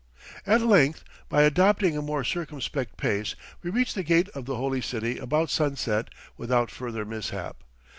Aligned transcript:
At 0.47 0.61
length, 0.63 1.03
by 1.29 1.43
adopting 1.43 1.95
a 1.95 2.01
more 2.01 2.23
circumspect 2.23 2.97
pace, 2.97 3.35
we 3.61 3.69
reach 3.69 3.93
the 3.93 4.01
gate 4.01 4.29
of 4.29 4.45
the 4.45 4.55
holy 4.55 4.81
city 4.81 5.19
about 5.19 5.51
sunset 5.51 6.09
without 6.37 6.71
further 6.71 7.05
mishap. 7.05 7.57